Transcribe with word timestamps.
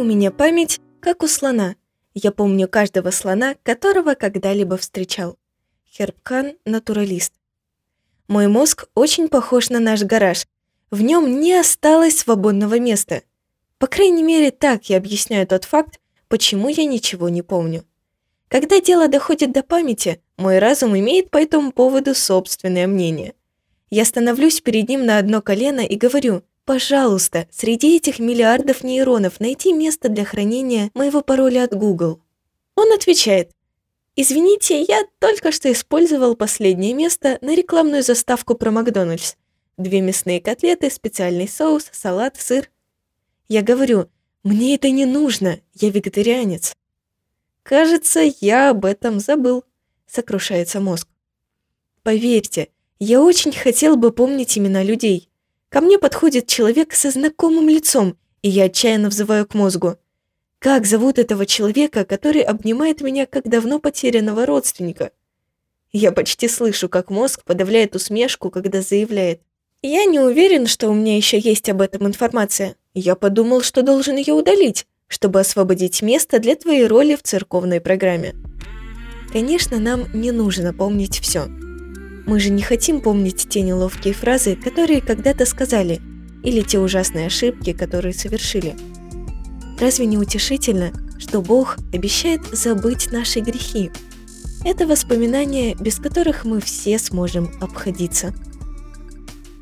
У 0.00 0.02
меня 0.02 0.30
память, 0.30 0.80
как 1.00 1.22
у 1.22 1.28
слона. 1.28 1.76
Я 2.14 2.32
помню 2.32 2.68
каждого 2.68 3.10
слона, 3.10 3.56
которого 3.62 4.14
когда-либо 4.14 4.78
встречал. 4.78 5.36
Хербкан– 5.84 6.54
натуралист. 6.64 7.34
Мой 8.26 8.46
мозг 8.46 8.88
очень 8.94 9.28
похож 9.28 9.68
на 9.68 9.78
наш 9.78 10.02
гараж. 10.04 10.46
В 10.90 11.02
нем 11.02 11.38
не 11.42 11.52
осталось 11.52 12.16
свободного 12.16 12.78
места. 12.78 13.24
По 13.76 13.88
крайней 13.88 14.22
мере, 14.22 14.50
так 14.50 14.88
я 14.88 14.96
объясняю 14.96 15.46
тот 15.46 15.64
факт, 15.64 16.00
почему 16.28 16.70
я 16.70 16.86
ничего 16.86 17.28
не 17.28 17.42
помню. 17.42 17.84
Когда 18.48 18.80
дело 18.80 19.06
доходит 19.06 19.52
до 19.52 19.62
памяти, 19.62 20.22
мой 20.38 20.60
разум 20.60 20.98
имеет 20.98 21.30
по 21.30 21.36
этому 21.36 21.72
поводу 21.72 22.14
собственное 22.14 22.86
мнение. 22.86 23.34
Я 23.90 24.06
становлюсь 24.06 24.62
перед 24.62 24.88
ним 24.88 25.04
на 25.04 25.18
одно 25.18 25.42
колено 25.42 25.80
и 25.80 25.96
говорю, 25.96 26.42
пожалуйста, 26.70 27.48
среди 27.50 27.96
этих 27.96 28.20
миллиардов 28.20 28.84
нейронов 28.84 29.40
найти 29.40 29.72
место 29.72 30.08
для 30.08 30.24
хранения 30.24 30.92
моего 30.94 31.20
пароля 31.20 31.64
от 31.64 31.74
Google. 31.74 32.20
Он 32.76 32.92
отвечает, 32.92 33.50
извините, 34.14 34.80
я 34.82 35.02
только 35.18 35.50
что 35.50 35.72
использовал 35.72 36.36
последнее 36.36 36.94
место 36.94 37.38
на 37.40 37.56
рекламную 37.56 38.04
заставку 38.04 38.54
про 38.54 38.70
Макдональдс. 38.70 39.34
Две 39.78 40.00
мясные 40.00 40.40
котлеты, 40.40 40.92
специальный 40.92 41.48
соус, 41.48 41.88
салат, 41.90 42.36
сыр. 42.36 42.70
Я 43.48 43.62
говорю, 43.62 44.08
мне 44.44 44.76
это 44.76 44.90
не 44.90 45.06
нужно, 45.06 45.58
я 45.74 45.90
вегетарианец. 45.90 46.76
«Кажется, 47.64 48.20
я 48.40 48.70
об 48.70 48.84
этом 48.84 49.18
забыл»,— 49.18 49.64
сокрушается 50.06 50.78
мозг. 50.78 51.08
Поверьте, 52.04 52.68
я 53.00 53.20
очень 53.20 53.50
хотел 53.50 53.96
бы 53.96 54.12
помнить 54.12 54.56
имена 54.56 54.84
людей. 54.84 55.29
Ко 55.70 55.80
мне 55.80 55.98
подходит 55.98 56.46
человек 56.46 56.92
со 56.92 57.10
знакомым 57.10 57.70
лицом, 57.70 58.18
и 58.42 58.50
я 58.50 58.64
отчаянно 58.64 59.08
взываю 59.08 59.46
к 59.46 59.54
мозгу. 59.54 59.96
Как 60.58 60.84
зовут 60.84 61.18
этого 61.18 61.46
человека, 61.46 62.04
который 62.04 62.42
обнимает 62.42 63.00
меня 63.00 63.24
как 63.24 63.48
давно 63.48 63.78
потерянного 63.78 64.44
родственника? 64.44 65.12
Я 65.92 66.12
почти 66.12 66.46
слышу, 66.46 66.90
как 66.90 67.08
мозг 67.08 67.42
подавляет 67.44 67.96
усмешку, 67.96 68.50
когда 68.50 68.82
заявляет. 68.82 69.40
Я 69.80 70.04
не 70.04 70.20
уверен, 70.20 70.66
что 70.66 70.90
у 70.90 70.94
меня 70.94 71.16
еще 71.16 71.38
есть 71.38 71.70
об 71.70 71.80
этом 71.80 72.06
информация. 72.06 72.76
Я 72.92 73.14
подумал, 73.14 73.62
что 73.62 73.80
должен 73.80 74.16
ее 74.16 74.34
удалить 74.34 74.86
чтобы 75.10 75.40
освободить 75.40 76.02
место 76.02 76.38
для 76.38 76.54
твоей 76.54 76.86
роли 76.86 77.16
в 77.16 77.22
церковной 77.22 77.80
программе. 77.80 78.34
Конечно, 79.32 79.78
нам 79.78 80.06
не 80.14 80.30
нужно 80.30 80.72
помнить 80.72 81.18
все. 81.18 81.48
Мы 82.26 82.40
же 82.40 82.50
не 82.50 82.62
хотим 82.62 83.00
помнить 83.00 83.48
те 83.48 83.62
неловкие 83.62 84.14
фразы, 84.14 84.56
которые 84.56 85.00
когда-то 85.00 85.46
сказали, 85.46 86.00
или 86.42 86.62
те 86.62 86.78
ужасные 86.78 87.26
ошибки, 87.26 87.72
которые 87.72 88.14
совершили. 88.14 88.76
Разве 89.78 90.06
не 90.06 90.18
утешительно, 90.18 90.92
что 91.18 91.40
Бог 91.40 91.78
обещает 91.92 92.42
забыть 92.52 93.10
наши 93.12 93.40
грехи? 93.40 93.90
Это 94.64 94.86
воспоминания, 94.86 95.74
без 95.74 95.96
которых 95.96 96.44
мы 96.44 96.60
все 96.60 96.98
сможем 96.98 97.50
обходиться. 97.60 98.34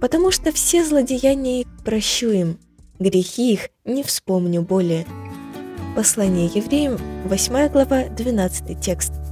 Потому 0.00 0.30
что 0.30 0.52
все 0.52 0.84
злодеяния 0.84 1.64
прощу 1.84 2.30
им, 2.30 2.58
грехи 2.98 3.54
их 3.54 3.70
не 3.84 4.02
вспомню 4.02 4.62
более. 4.62 5.06
Послание 5.96 6.46
евреям, 6.46 6.98
8 7.24 7.68
глава, 7.70 8.04
12 8.08 8.80
текст. 8.80 9.23